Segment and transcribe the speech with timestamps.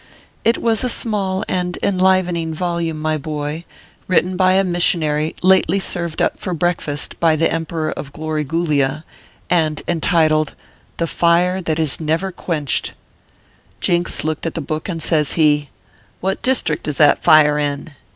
[0.43, 3.65] It was a small and enlivening volume, my boy,
[4.07, 9.03] written by a missionary lately served up for breakfast by the Emperor of Glorygoolia,
[9.47, 10.55] and entitled"
[10.97, 12.93] The Fire that Never is Quenched/
[13.79, 15.69] Jinks looked at the book, and says he:"
[16.19, 17.91] What district is that fire in